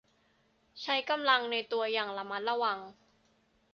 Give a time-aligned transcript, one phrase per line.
[0.81, 2.79] ใช้กำลังในตัวอย่างระมัดระวัง